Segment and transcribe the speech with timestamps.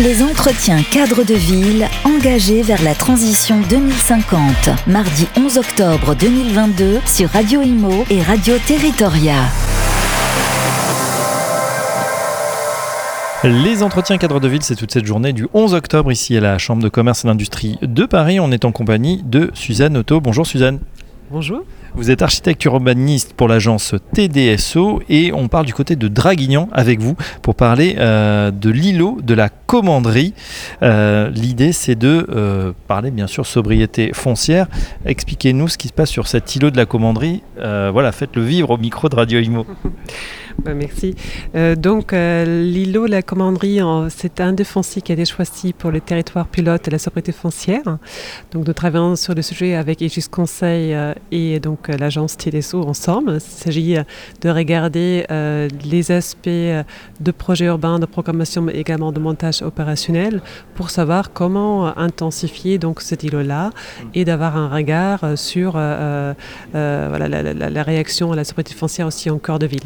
[0.00, 4.40] Les entretiens cadres de ville engagés vers la transition 2050.
[4.86, 9.34] Mardi 11 octobre 2022 sur Radio Imo et Radio Territoria.
[13.44, 16.56] Les entretiens cadres de ville, c'est toute cette journée du 11 octobre ici à la
[16.56, 18.40] Chambre de commerce et d'industrie de Paris.
[18.40, 20.22] On est en compagnie de Suzanne Otto.
[20.22, 20.80] Bonjour Suzanne.
[21.30, 21.64] Bonjour.
[21.94, 27.00] Vous êtes architecte urbaniste pour l'agence TDSO et on parle du côté de Draguignan avec
[27.00, 30.32] vous pour parler euh, de l'îlot de la commanderie.
[30.82, 34.68] Euh, l'idée c'est de euh, parler bien sûr sobriété foncière.
[35.04, 37.42] Expliquez-nous ce qui se passe sur cet îlot de la commanderie.
[37.58, 39.66] voilà, faites-le vivre au micro de Radio Imo.
[40.58, 41.14] Bah, merci.
[41.54, 45.90] Euh, donc, euh, l'îlot, la commanderie, c'est un des fonciers qui a été choisi pour
[45.90, 47.98] le territoire pilote et la sobriété foncière.
[48.52, 53.34] Donc, nous travaillons sur le sujet avec Aegis Conseil euh, et donc l'agence TDSO ensemble.
[53.34, 53.96] Il s'agit
[54.40, 55.26] de regarder
[55.84, 60.42] les aspects de projets urbains, de programmation, mais également de montage opérationnel
[60.74, 63.70] pour savoir comment intensifier donc cet îlot-là
[64.14, 66.36] et d'avoir un regard sur voilà,
[67.28, 69.82] la, réaction à la sobriété foncière aussi en cœur de ville.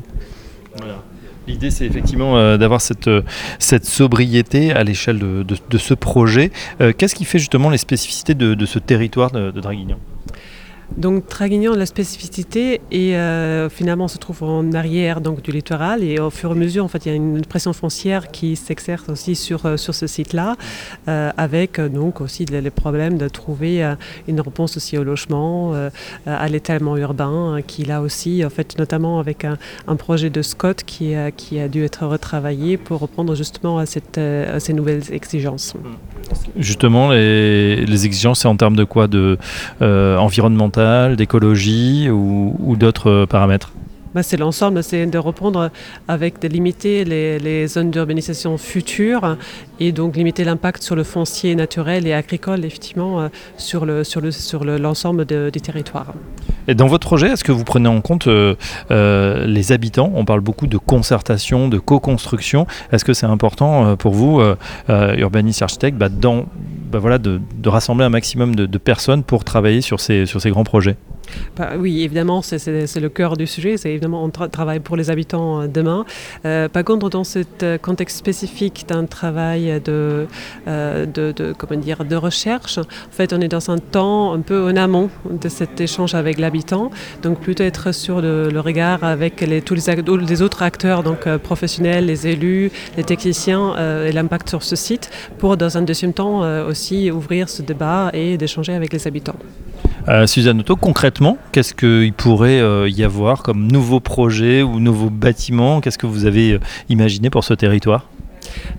[1.47, 3.23] L'idée, c'est effectivement euh, d'avoir cette, euh,
[3.59, 6.51] cette sobriété à l'échelle de, ce projet.
[6.81, 9.99] Euh, qu'est-ce qui fait justement les spécificités de, ce territoire de Draguignan?
[10.97, 16.19] Donc Draguignan, la spécificité et euh, finalement se trouve en arrière donc du littoral et
[16.20, 19.09] au fur et à mesure en fait il y a une pression foncière qui s'exerce
[19.09, 20.56] aussi sur euh, sur ce site-là
[21.09, 23.83] euh, avec donc aussi les, problèmes de trouver
[24.28, 25.73] une réponse aussi au logement,
[26.27, 31.15] à l'étalement urbain qui là aussi en fait notamment avec un, projet de Scott qui
[31.37, 35.75] qui a dû être retravaillé pour répondre justement à cette à ces nouvelles exigences.
[36.59, 39.06] Justement les, exigences c'est en termes de quoi?
[39.09, 39.39] De
[39.81, 43.73] environnemental d'écologie ou, d'autres euh, paramètres?
[44.15, 45.71] Bah, c'est l'ensemble, c'est de reprendre
[46.09, 49.37] avec de limiter les, zones d'urbanisation futures
[49.81, 54.21] et donc limiter l'impact sur le foncier naturel et agricole, effectivement, euh, sur le sur
[54.21, 56.15] le sur l'ensemble des territoires.
[56.69, 58.55] Et dans votre projet, est-ce que vous prenez en compte euh,
[59.47, 60.11] les habitants?
[60.15, 62.67] On parle beaucoup de concertation, de co-construction.
[62.93, 64.43] Est-ce que c'est important pour vous,
[64.88, 66.47] urbaniste architecte, bah, dans
[66.91, 70.65] bah voilà, de, rassembler un maximum de, personnes pour travailler sur ces, sur ces grands
[70.65, 70.97] projets?
[71.78, 73.76] Oui, évidemment, c'est le cœur du sujet.
[73.76, 76.04] C'est évidemment on travaille pour les habitants euh, demain.
[76.44, 80.26] Euh, par contre, dans ce euh, contexte spécifique d'un travail de,
[81.59, 85.10] comment dire, de recherche, en fait, on est dans un temps un peu en amont
[85.31, 86.91] de cet échange avec l'habitant.
[87.22, 92.26] Donc, plutôt être sur le, regard avec tous les, les, autres acteurs, donc professionnels, les
[92.26, 93.75] élus, les techniciens
[94.06, 98.38] et l'impact sur ce site, pour dans un deuxième temps aussi ouvrir ce débat et
[98.38, 99.37] d'échanger avec les habitants.
[100.09, 105.11] Euh, Suzanne Otto, concrètement, qu'est-ce qu'il pourrait euh, y avoir comme nouveaux projets ou nouveaux
[105.11, 108.06] bâtiments Qu'est-ce que vous avez euh, imaginé pour ce territoire?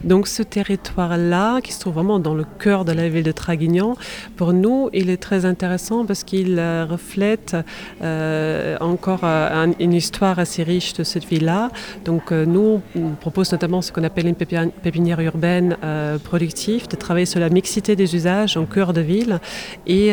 [0.03, 3.95] Donc ce territoire-là, qui se trouve vraiment dans le cœur de la ville de Draguignan,
[4.35, 7.55] pour nous, il est très intéressant parce qu'il euh, reflète
[8.01, 11.71] euh, encore euh, une histoire assez riche de cette ville-là.
[12.05, 15.77] Donc nous, on propose notamment ce qu'on appelle une pépinière urbaine
[16.23, 19.39] productive, de travailler sur la mixité des usages en cœur de ville
[19.85, 20.11] et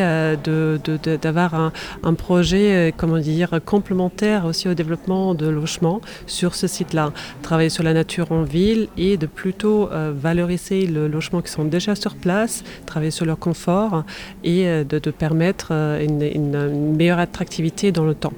[1.23, 1.73] d'avoir
[2.03, 7.13] un, projet, comment dire, complémentaire aussi au développement de logement sur ce site-là.
[7.43, 11.51] Travailler sur la nature en ville et de plus plutôt euh, valoriser le logement qui
[11.51, 14.05] sont déjà sur place, travailler sur leur confort
[14.43, 18.33] et euh, de, permettre euh, une, meilleure attractivité dans le temps.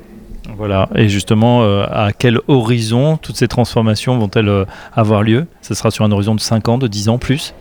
[0.56, 5.47] Voilà, et justement, à quel horizon toutes ces transformations vont-elles avoir lieu?
[5.61, 7.53] Ce sera sur un horizon de 5 ans, de 10 ans plus?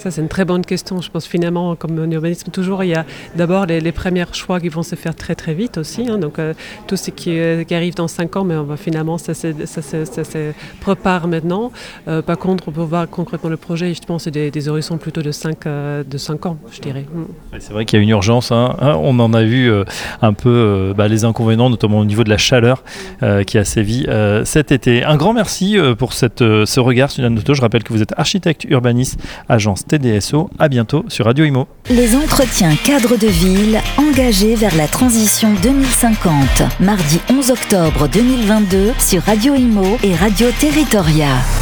[0.00, 1.02] Ça, c'est une très bonne question.
[1.02, 3.04] Je pense finalement, comme en urbanisme, toujours, il y a
[3.36, 6.08] d'abord les, premiers choix qui vont se faire très très vite aussi.
[6.08, 6.16] Hein.
[6.16, 6.54] donc, euh,
[6.86, 11.28] tout ce qui, euh, arrive dans 5 ans, mais on va, finalement, ça, se prépare
[11.28, 11.70] maintenant.
[12.08, 15.20] Euh, par contre, on peut voir concrètement le projet, justement, c'est des, des, horizons plutôt
[15.20, 17.04] de 5, de 5 ans, je dirais.
[17.12, 17.58] Mm.
[17.58, 18.52] C'est vrai qu'il y a une urgence.
[18.52, 18.76] Hein.
[18.80, 19.70] Hein, on en a vu
[20.22, 22.82] un peu bah, les inconvénients, notamment au niveau de la chaleur
[23.46, 24.06] qui a sévi
[24.44, 25.04] cet été.
[25.04, 27.52] Un grand merci pour ce regard, Suzanne Noto.
[27.52, 30.50] Je rappelle que vous êtes architecte urbaniste, agence TDSO.
[30.58, 31.66] À bientôt sur Radio Imo.
[31.90, 36.62] Les entretiens cadres de ville engagés vers la transition 2050.
[36.78, 41.59] Mardi 11 octobre 2022 sur Radio Imo et Radio Territoria.